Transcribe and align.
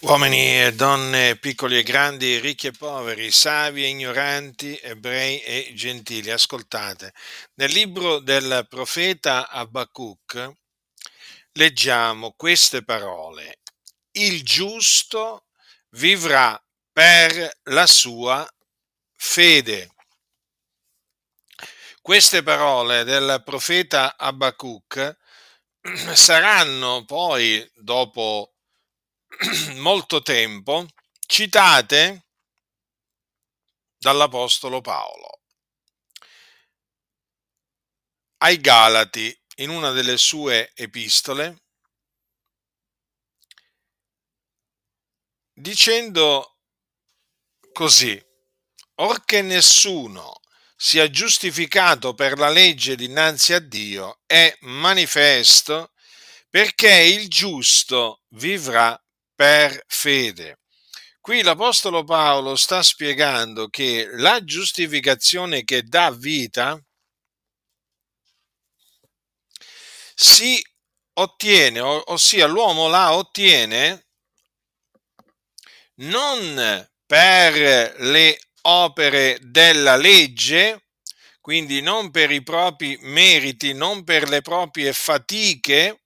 Uomini 0.00 0.62
e 0.62 0.74
donne, 0.74 1.36
piccoli 1.36 1.78
e 1.78 1.82
grandi, 1.82 2.38
ricchi 2.38 2.66
e 2.66 2.70
poveri, 2.70 3.30
savi 3.30 3.82
e 3.82 3.88
ignoranti, 3.88 4.78
ebrei 4.82 5.40
e 5.40 5.72
gentili, 5.74 6.30
ascoltate. 6.30 7.14
Nel 7.54 7.72
libro 7.72 8.18
del 8.18 8.66
profeta 8.68 9.48
Abacuc 9.48 10.52
leggiamo 11.52 12.34
queste 12.36 12.84
parole. 12.84 13.60
Il 14.12 14.44
giusto 14.44 15.46
vivrà 15.92 16.62
per 16.92 17.58
la 17.64 17.86
sua 17.86 18.46
fede. 19.14 19.90
Queste 22.02 22.42
parole 22.42 23.02
del 23.04 23.40
profeta 23.42 24.14
Abacuc 24.18 25.16
saranno 26.12 27.06
poi, 27.06 27.66
dopo 27.76 28.55
molto 29.76 30.22
tempo, 30.22 30.86
citate 31.26 32.26
dall'Apostolo 33.98 34.80
Paolo. 34.80 35.40
Ai 38.38 38.60
Galati 38.60 39.36
in 39.56 39.70
una 39.70 39.90
delle 39.90 40.16
sue 40.16 40.72
epistole, 40.74 41.62
dicendo 45.52 46.58
così, 47.72 48.22
or 48.96 49.24
che 49.24 49.42
nessuno 49.42 50.40
sia 50.76 51.08
giustificato 51.08 52.14
per 52.14 52.38
la 52.38 52.50
legge 52.50 52.96
dinanzi 52.96 53.54
a 53.54 53.60
Dio 53.60 54.20
è 54.26 54.54
manifesto 54.60 55.92
perché 56.50 56.92
il 56.92 57.28
giusto 57.28 58.22
vivrà 58.30 58.98
per 59.36 59.84
fede. 59.86 60.58
Qui 61.20 61.42
l'Apostolo 61.42 62.02
Paolo 62.04 62.56
sta 62.56 62.82
spiegando 62.82 63.68
che 63.68 64.08
la 64.12 64.42
giustificazione 64.42 65.64
che 65.64 65.82
dà 65.82 66.10
vita 66.10 66.80
si 70.14 70.64
ottiene, 71.14 71.80
ossia 71.80 72.46
l'uomo 72.46 72.88
la 72.88 73.14
ottiene 73.14 74.06
non 75.96 76.88
per 77.06 77.94
le 78.00 78.38
opere 78.62 79.38
della 79.40 79.96
legge, 79.96 80.86
quindi 81.40 81.80
non 81.80 82.10
per 82.10 82.30
i 82.30 82.42
propri 82.42 82.98
meriti, 83.02 83.72
non 83.72 84.04
per 84.04 84.28
le 84.28 84.42
proprie 84.42 84.92
fatiche, 84.92 86.02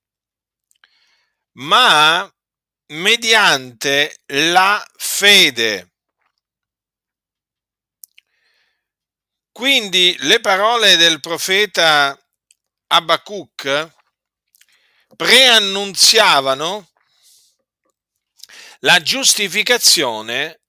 ma 1.53 2.31
mediante 2.91 4.21
la 4.27 4.83
fede. 4.97 5.91
Quindi 9.51 10.15
le 10.19 10.39
parole 10.39 10.95
del 10.95 11.19
profeta 11.19 12.17
Abacuc 12.87 13.89
preannunziavano 15.15 16.89
la 18.79 19.01
giustificazione 19.01 20.61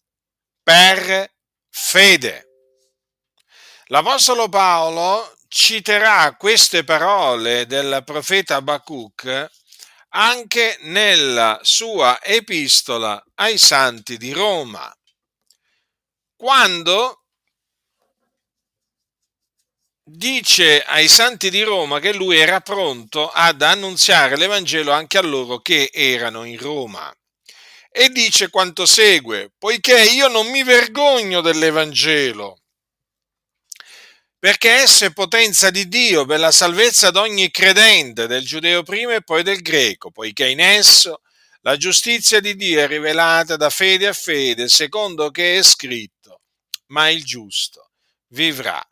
per 0.63 1.33
fede. 1.71 2.49
L'Apostolo 3.87 4.49
Paolo 4.49 5.37
citerà 5.49 6.35
queste 6.37 6.85
parole 6.85 7.67
del 7.67 8.03
profeta 8.05 8.57
Abacuc 8.57 9.51
anche 10.15 10.79
nella 10.83 11.59
sua 11.63 12.23
epistola 12.23 13.23
ai 13.37 13.57
santi 13.59 14.17
di 14.19 14.33
Roma, 14.33 14.93
quando 16.37 17.23
dice 20.05 20.83
ai 20.83 21.09
santi 21.09 21.49
di 21.49 21.63
Roma 21.63 21.99
che 22.01 22.13
lui 22.13 22.37
era 22.37 22.61
pronto 22.61 23.31
ad 23.31 23.63
annunziare 23.63 24.37
l'Evangelo 24.37 24.93
anche 24.93 25.19
a 25.19 25.23
loro 25.23 25.61
che 25.61 25.91
erano 25.93 26.45
in 26.45 26.59
Roma. 26.59 27.13
E 27.91 28.09
dice 28.09 28.51
quanto 28.51 28.87
segue, 28.87 29.53
poiché 29.59 30.03
io 30.03 30.29
non 30.29 30.49
mi 30.51 30.63
vergogno 30.63 31.41
dell'Evangelo, 31.43 32.62
perché 34.43 34.73
essa 34.73 35.07
è 35.07 35.13
potenza 35.13 35.71
di 35.71 35.87
Dio 35.87 36.25
per 36.25 36.41
la 36.41 36.51
salvezza 36.51 37.13
di 37.13 37.19
ogni 37.19 37.49
credente, 37.53 38.27
del 38.27 38.45
giudeo 38.45 38.83
prima 38.83 39.15
e 39.15 39.23
poi 39.23 39.45
del 39.45 39.63
greco, 39.63 40.11
poiché 40.11 40.49
in 40.49 40.59
esso 40.59 41.21
la 41.61 41.77
giustizia 41.77 42.41
di 42.41 42.57
Dio 42.57 42.81
è 42.81 42.89
rivelata 42.89 43.55
da 43.55 43.71
fede 43.71 44.09
a 44.09 44.13
fede, 44.13 44.69
secondo 44.69 45.31
che 45.31 45.59
è 45.59 45.63
scritto, 45.63 46.41
ma 46.87 47.09
il 47.09 47.25
giusto 47.25 47.93
vivrà 48.31 48.85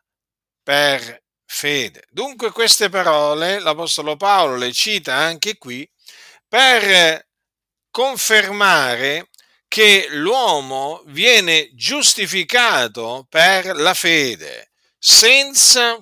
per 0.63 1.21
fede. 1.45 2.05
Dunque 2.11 2.53
queste 2.53 2.89
parole 2.89 3.59
l'Apostolo 3.59 4.15
Paolo 4.15 4.55
le 4.55 4.73
cita 4.73 5.17
anche 5.17 5.59
qui 5.59 5.85
per 6.47 7.27
confermare 7.91 9.31
che 9.67 10.07
l'uomo 10.11 11.03
viene 11.07 11.71
giustificato 11.75 13.27
per 13.29 13.75
la 13.75 13.95
fede 13.95 14.70
senza 15.01 15.99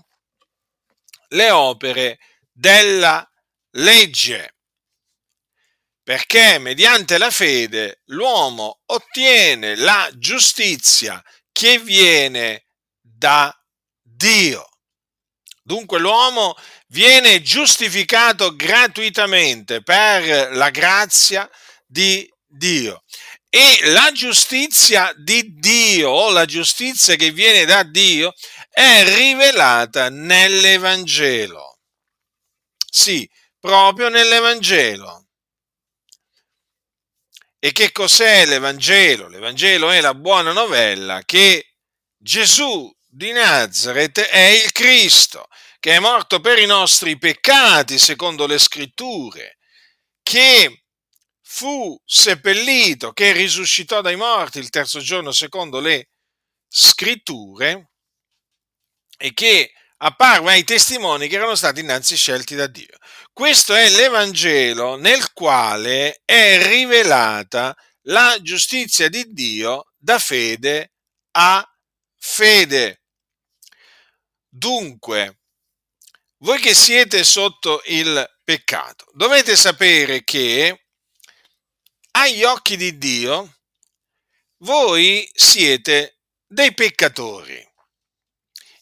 le 1.28 1.50
opere 1.50 2.18
della 2.50 3.26
legge, 3.76 4.56
perché 6.02 6.58
mediante 6.58 7.16
la 7.16 7.30
fede 7.30 8.02
l'uomo 8.06 8.80
ottiene 8.86 9.76
la 9.76 10.10
giustizia 10.14 11.22
che 11.52 11.78
viene 11.78 12.64
da 13.00 13.54
Dio. 14.02 14.68
Dunque 15.62 16.00
l'uomo 16.00 16.56
viene 16.88 17.40
giustificato 17.42 18.56
gratuitamente 18.56 19.82
per 19.82 20.52
la 20.54 20.70
grazia 20.70 21.48
di 21.86 22.28
Dio. 22.44 23.04
E 23.50 23.78
la 23.90 24.12
giustizia 24.12 25.12
di 25.16 25.54
Dio, 25.54 26.10
o 26.10 26.30
la 26.30 26.44
giustizia 26.44 27.14
che 27.16 27.30
viene 27.30 27.64
da 27.64 27.82
Dio, 27.82 28.34
è 28.70 29.04
rivelata 29.04 30.10
nell'Evangelo. 30.10 31.78
Sì, 32.90 33.28
proprio 33.58 34.08
nell'Evangelo. 34.08 35.28
E 37.58 37.72
che 37.72 37.90
cos'è 37.90 38.44
l'Evangelo? 38.44 39.28
L'Evangelo 39.28 39.90
è 39.90 40.00
la 40.00 40.14
buona 40.14 40.52
novella 40.52 41.22
che 41.24 41.74
Gesù 42.16 42.94
di 43.06 43.32
Nazareth 43.32 44.20
è 44.20 44.46
il 44.62 44.70
Cristo, 44.72 45.48
che 45.80 45.96
è 45.96 45.98
morto 45.98 46.40
per 46.40 46.58
i 46.58 46.66
nostri 46.66 47.18
peccati, 47.18 47.98
secondo 47.98 48.46
le 48.46 48.58
scritture, 48.58 49.58
che 50.22 50.84
fu 51.50 51.98
seppellito, 52.04 53.12
che 53.12 53.32
risuscitò 53.32 54.02
dai 54.02 54.16
morti 54.16 54.58
il 54.58 54.68
terzo 54.68 55.00
giorno, 55.00 55.32
secondo 55.32 55.80
le 55.80 56.10
scritture, 56.68 57.92
e 59.16 59.32
che 59.32 59.72
apparve 59.96 60.52
ai 60.52 60.62
testimoni 60.62 61.26
che 61.26 61.36
erano 61.36 61.54
stati 61.54 61.80
innanzi 61.80 62.16
scelti 62.16 62.54
da 62.54 62.66
Dio. 62.66 62.94
Questo 63.32 63.74
è 63.74 63.88
l'Evangelo 63.88 64.96
nel 64.96 65.32
quale 65.32 66.20
è 66.26 66.62
rivelata 66.68 67.74
la 68.02 68.36
giustizia 68.42 69.08
di 69.08 69.24
Dio 69.32 69.92
da 69.96 70.18
fede 70.18 70.92
a 71.32 71.66
fede. 72.18 73.04
Dunque, 74.46 75.40
voi 76.42 76.60
che 76.60 76.74
siete 76.74 77.24
sotto 77.24 77.80
il 77.86 78.38
peccato, 78.44 79.06
dovete 79.14 79.56
sapere 79.56 80.22
che 80.24 80.87
agli 82.18 82.42
occhi 82.42 82.76
di 82.76 82.98
Dio 82.98 83.58
voi 84.58 85.28
siete 85.32 86.18
dei 86.46 86.74
peccatori 86.74 87.64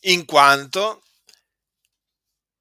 in 0.02 0.24
quanto 0.24 1.04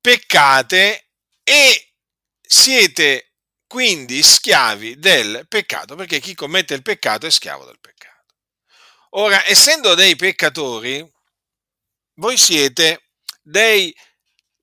peccate 0.02 1.12
e 1.44 1.94
siete 2.42 3.32
quindi 3.68 4.22
schiavi 4.22 5.00
del 5.00 5.46
peccato, 5.48 5.96
perché 5.96 6.20
chi 6.20 6.36
commette 6.36 6.74
il 6.74 6.82
peccato 6.82 7.26
è 7.26 7.32
schiavo 7.32 7.66
del 7.66 7.80
peccato. 7.80 8.36
Ora, 9.12 9.48
essendo 9.48 9.96
dei 9.96 10.16
peccatori, 10.16 11.10
voi 12.16 12.38
siete 12.38 13.12
dei 13.42 13.96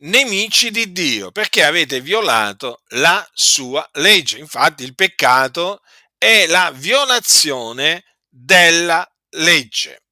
nemici 0.02 0.70
di 0.70 0.92
Dio, 0.92 1.30
perché 1.32 1.64
avete 1.64 2.00
violato 2.00 2.82
la 2.90 3.26
sua 3.32 3.88
legge. 3.94 4.38
Infatti 4.38 4.84
il 4.84 4.94
peccato 4.94 5.82
è 6.22 6.46
la 6.46 6.70
violazione 6.70 8.04
della 8.28 9.04
legge. 9.30 10.04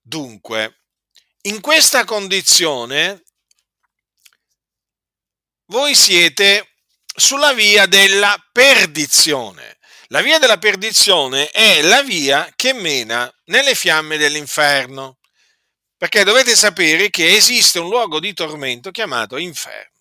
Dunque, 0.00 0.84
in 1.42 1.60
questa 1.60 2.06
condizione 2.06 3.24
voi 5.66 5.94
siete 5.94 6.76
sulla 7.14 7.52
via 7.52 7.84
della 7.84 8.42
perdizione. 8.50 9.76
La 10.06 10.22
via 10.22 10.38
della 10.38 10.56
perdizione 10.56 11.50
è 11.50 11.82
la 11.82 12.02
via 12.02 12.50
che 12.56 12.72
mena 12.72 13.30
nelle 13.44 13.74
fiamme 13.74 14.16
dell'inferno, 14.16 15.18
perché 15.94 16.24
dovete 16.24 16.56
sapere 16.56 17.10
che 17.10 17.36
esiste 17.36 17.78
un 17.80 17.90
luogo 17.90 18.18
di 18.18 18.32
tormento 18.32 18.90
chiamato 18.90 19.36
inferno. 19.36 19.97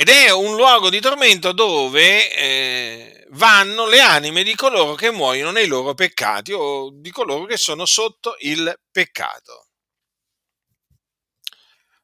Ed 0.00 0.08
è 0.08 0.32
un 0.32 0.56
luogo 0.56 0.88
di 0.88 0.98
tormento 0.98 1.52
dove 1.52 2.34
eh, 2.34 3.26
vanno 3.32 3.84
le 3.84 4.00
anime 4.00 4.42
di 4.42 4.54
coloro 4.54 4.94
che 4.94 5.10
muoiono 5.10 5.50
nei 5.50 5.66
loro 5.66 5.92
peccati 5.92 6.52
o 6.52 6.88
di 6.90 7.10
coloro 7.10 7.44
che 7.44 7.58
sono 7.58 7.84
sotto 7.84 8.34
il 8.38 8.80
peccato. 8.90 9.68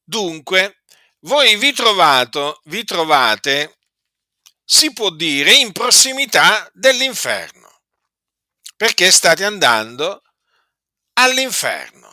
Dunque, 0.04 0.82
voi 1.20 1.56
vi, 1.56 1.72
trovato, 1.72 2.60
vi 2.64 2.84
trovate, 2.84 3.78
si 4.62 4.92
può 4.92 5.08
dire, 5.08 5.54
in 5.54 5.72
prossimità 5.72 6.68
dell'inferno, 6.74 7.80
perché 8.76 9.10
state 9.10 9.42
andando 9.42 10.20
all'inferno. 11.14 12.06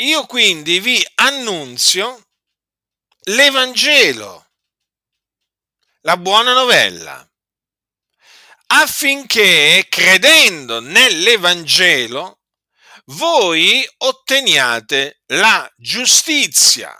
Io 0.00 0.26
quindi 0.26 0.78
vi 0.78 1.02
annunzio 1.16 2.28
l'Evangelo, 3.28 4.50
la 6.00 6.16
buona 6.16 6.52
novella, 6.52 7.28
affinché 8.68 9.86
credendo 9.88 10.80
nell'Evangelo 10.80 12.40
voi 13.06 13.88
otteniate 13.98 15.22
la 15.26 15.70
giustizia 15.76 16.98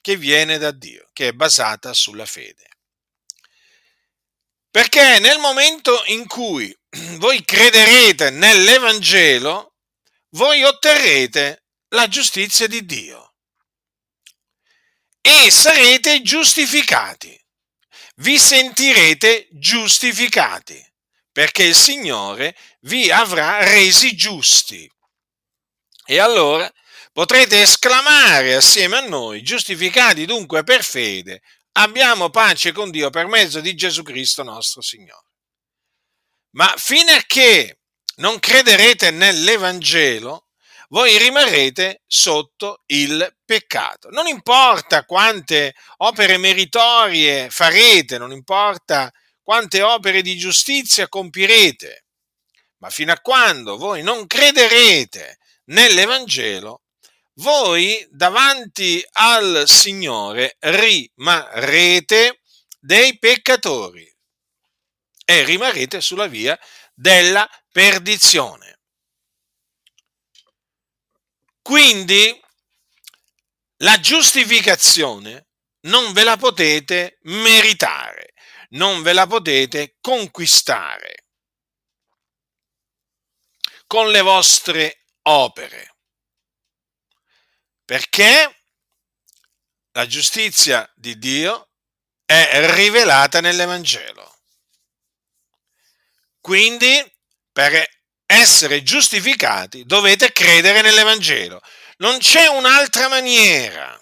che 0.00 0.16
viene 0.16 0.58
da 0.58 0.70
Dio, 0.70 1.08
che 1.12 1.28
è 1.28 1.32
basata 1.32 1.92
sulla 1.92 2.26
fede. 2.26 2.68
Perché 4.70 5.18
nel 5.20 5.38
momento 5.38 6.02
in 6.06 6.26
cui 6.26 6.76
voi 7.18 7.44
crederete 7.44 8.30
nell'Evangelo, 8.30 9.76
voi 10.30 10.62
otterrete 10.64 11.64
la 11.90 12.08
giustizia 12.08 12.66
di 12.66 12.84
Dio 12.84 13.23
e 15.26 15.50
sarete 15.50 16.20
giustificati. 16.20 17.34
Vi 18.16 18.38
sentirete 18.38 19.48
giustificati 19.52 20.78
perché 21.32 21.62
il 21.62 21.74
Signore 21.74 22.54
vi 22.82 23.10
avrà 23.10 23.64
resi 23.64 24.14
giusti. 24.14 24.88
E 26.04 26.18
allora 26.18 26.70
potrete 27.10 27.62
esclamare 27.62 28.54
assieme 28.54 28.98
a 28.98 29.06
noi, 29.08 29.42
giustificati 29.42 30.26
dunque 30.26 30.62
per 30.62 30.84
fede, 30.84 31.40
abbiamo 31.72 32.28
pace 32.28 32.72
con 32.72 32.90
Dio 32.90 33.08
per 33.08 33.26
mezzo 33.26 33.60
di 33.60 33.74
Gesù 33.74 34.02
Cristo 34.02 34.42
nostro 34.42 34.82
Signore. 34.82 35.30
Ma 36.50 36.72
che 37.26 37.78
non 38.16 38.38
crederete 38.38 39.10
nell'Evangelo, 39.10 40.43
voi 40.94 41.18
rimarrete 41.18 42.02
sotto 42.06 42.84
il 42.86 43.36
peccato. 43.44 44.10
Non 44.10 44.28
importa 44.28 45.04
quante 45.04 45.74
opere 45.98 46.36
meritorie 46.36 47.50
farete, 47.50 48.16
non 48.16 48.30
importa 48.30 49.12
quante 49.42 49.82
opere 49.82 50.22
di 50.22 50.36
giustizia 50.36 51.08
compirete, 51.08 52.04
ma 52.78 52.90
fino 52.90 53.10
a 53.10 53.18
quando 53.18 53.76
voi 53.76 54.04
non 54.04 54.28
crederete 54.28 55.38
nell'Evangelo, 55.64 56.82
voi 57.38 58.06
davanti 58.08 59.04
al 59.14 59.64
Signore 59.66 60.58
rimarrete 60.60 62.40
dei 62.78 63.18
peccatori 63.18 64.08
e 65.24 65.42
rimarrete 65.42 66.00
sulla 66.00 66.28
via 66.28 66.56
della 66.94 67.48
perdizione. 67.72 68.78
Quindi 71.64 72.38
la 73.76 73.98
giustificazione 73.98 75.46
non 75.86 76.12
ve 76.12 76.22
la 76.22 76.36
potete 76.36 77.16
meritare, 77.22 78.34
non 78.72 79.00
ve 79.00 79.14
la 79.14 79.26
potete 79.26 79.96
conquistare 79.98 81.24
con 83.86 84.10
le 84.10 84.20
vostre 84.20 85.06
opere. 85.22 85.94
Perché 87.82 88.64
la 89.92 90.06
giustizia 90.06 90.86
di 90.94 91.18
Dio 91.18 91.70
è 92.26 92.74
rivelata 92.74 93.40
nell'Evangelo. 93.40 94.36
Quindi, 96.42 97.10
per 97.50 98.02
essere 98.34 98.82
giustificati 98.82 99.84
dovete 99.84 100.32
credere 100.32 100.82
nell'Evangelo. 100.82 101.60
Non 101.98 102.18
c'è 102.18 102.46
un'altra 102.46 103.08
maniera. 103.08 103.98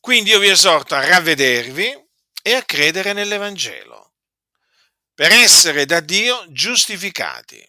Quindi 0.00 0.30
io 0.30 0.38
vi 0.38 0.48
esorto 0.48 0.94
a 0.94 1.06
ravvedervi 1.06 2.02
e 2.42 2.54
a 2.54 2.62
credere 2.62 3.12
nell'Evangelo 3.12 4.12
per 5.14 5.32
essere 5.32 5.86
da 5.86 6.00
Dio 6.00 6.44
giustificati, 6.48 7.66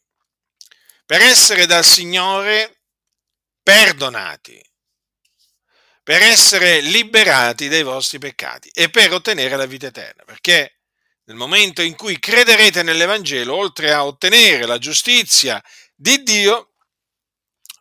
per 1.05 1.21
essere 1.21 1.65
dal 1.65 1.85
Signore 1.85 2.81
perdonati, 3.61 4.61
per 6.03 6.21
essere 6.21 6.81
liberati 6.81 7.67
dai 7.67 7.83
vostri 7.83 8.17
peccati 8.19 8.69
e 8.73 8.89
per 8.89 9.13
ottenere 9.13 9.55
la 9.55 9.65
vita 9.65 9.87
eterna. 9.87 10.23
Perché 10.23 10.81
nel 11.25 11.37
momento 11.37 11.81
in 11.81 11.95
cui 11.95 12.19
crederete 12.19 12.83
nell'Evangelo, 12.83 13.55
oltre 13.55 13.91
a 13.91 14.05
ottenere 14.05 14.65
la 14.65 14.77
giustizia 14.77 15.63
di 15.95 16.21
Dio, 16.23 16.73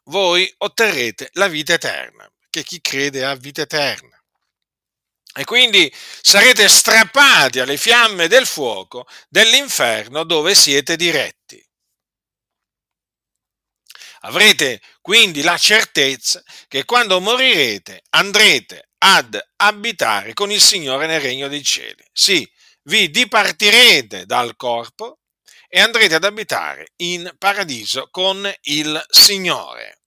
voi 0.05 0.53
otterrete 0.59 1.31
la 1.35 1.49
vita 1.49 1.75
eterna, 1.75 2.31
perché 2.39 2.63
chi 2.63 2.81
crede 2.81 3.25
ha 3.25 3.35
vita 3.35 3.63
eterna. 3.63 4.13
E 5.37 5.45
quindi 5.45 5.93
sarete 6.23 6.69
strappati 6.69 7.59
alle 7.59 7.77
fiamme 7.77 8.29
del 8.29 8.47
fuoco 8.47 9.07
dell'inferno 9.29 10.25
dove 10.25 10.55
siete 10.55 10.97
diretti. 10.97 11.63
Avrete 14.21 14.81
quindi 15.03 15.43
la 15.43 15.59
certezza 15.59 16.43
che 16.67 16.85
quando 16.85 17.21
morirete 17.21 18.05
andrete 18.11 18.91
ad 18.99 19.39
abitare 19.57 20.33
con 20.33 20.51
il 20.51 20.61
Signore 20.61 21.07
nel 21.07 21.21
regno 21.21 21.49
dei 21.49 21.63
cieli. 21.63 22.03
Sì, 22.11 22.49
vi 22.85 23.11
dipartirete 23.11 24.27
dal 24.27 24.57
corpo 24.57 25.21
e 25.69 25.81
andrete 25.81 26.15
ad 26.15 26.25
abitare 26.25 26.93
in 26.97 27.35
paradiso 27.39 28.09
con 28.11 28.51
il 28.63 29.05
Signore. 29.09 30.01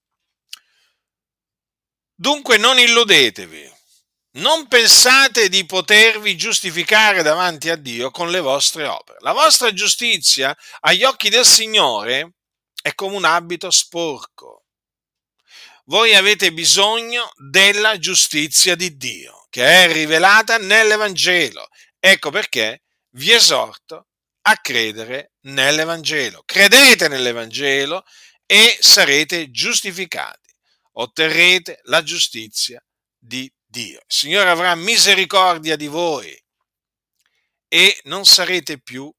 Dunque 2.14 2.58
non 2.58 2.80
illudetevi, 2.80 3.72
non 4.38 4.68
pensate 4.68 5.50
di 5.50 5.66
potervi 5.66 6.38
giustificare 6.38 7.22
davanti 7.22 7.70
a 7.70 7.76
Dio 7.76 8.12
con 8.12 8.32
le 8.32 8.40
vostre 8.40 8.86
opere. 8.86 9.18
La 9.22 9.34
vostra 9.34 9.74
giustizia 9.74 10.56
agli 10.82 11.04
occhi 11.04 11.30
del 11.30 11.46
Signore 11.46 12.36
è 12.82 12.94
come 12.96 13.16
un 13.16 13.26
abito 13.26 13.70
sporco. 13.70 14.64
Voi 15.86 16.16
avete 16.16 16.52
bisogno 16.52 17.32
della 17.36 17.98
giustizia 17.98 18.76
di 18.76 18.98
Dio, 18.98 19.48
che 19.50 19.86
è 19.86 19.92
rivelata 19.92 20.58
nell'Evangelo 20.58 21.68
Ecco 22.00 22.30
perché 22.30 22.84
vi 23.12 23.32
esorto 23.32 24.08
a 24.42 24.56
credere 24.58 25.34
nell'Evangelo. 25.42 26.44
Credete 26.46 27.08
nell'Evangelo 27.08 28.06
e 28.46 28.78
sarete 28.80 29.52
giustificati. 29.52 30.54
Otterrete 30.94 31.82
la 31.84 32.02
giustizia 32.02 32.84
di 33.18 33.52
Dio. 33.66 34.00
Il 34.00 34.06
Signore 34.08 34.50
avrà 34.50 34.74
misericordia 34.76 35.76
di 35.76 35.88
voi 35.88 36.44
e 37.68 38.00
non 38.04 38.26
sarete 38.26 38.80
più 38.80 39.14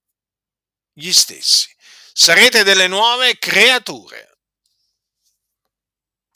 gli 0.92 1.12
stessi. 1.12 1.68
Sarete 2.12 2.64
delle 2.64 2.88
nuove 2.88 3.38
creature. 3.38 4.38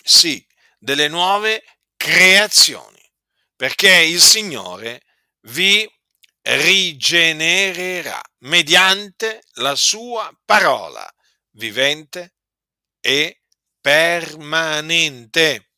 Sì, 0.04 0.44
delle 0.78 1.08
nuove 1.08 1.64
creazioni, 1.96 3.00
perché 3.56 3.90
il 3.90 4.20
Signore 4.20 5.02
vi 5.46 5.88
rigenererà 6.42 8.20
mediante 8.40 9.42
la 9.54 9.74
sua 9.74 10.30
parola 10.44 11.08
vivente 11.52 12.34
e 13.00 13.42
permanente. 13.80 15.70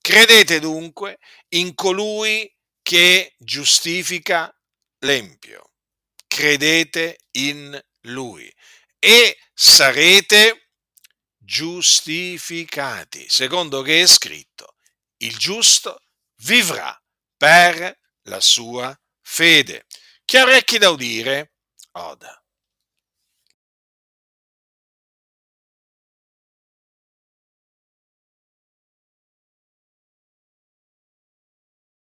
Credete 0.00 0.60
dunque 0.60 1.18
in 1.50 1.74
colui 1.74 2.50
che 2.82 3.34
giustifica 3.38 4.54
l'empio. 5.00 5.72
Credete 6.26 7.18
in 7.32 7.78
lui 8.02 8.52
e 8.98 9.38
sarete 9.52 10.70
giustificati, 11.36 13.26
secondo 13.28 13.82
che 13.82 14.02
è 14.02 14.06
scritto, 14.06 14.74
il 15.18 15.36
giusto 15.36 16.02
vivrà 16.42 16.96
per 17.36 17.98
la 18.22 18.40
sua 18.40 18.98
fede. 19.28 19.84
Chi 20.24 20.38
ha 20.38 20.42
orecchi 20.42 20.78
da 20.78 20.88
udire, 20.88 21.52
oda. 21.92 22.42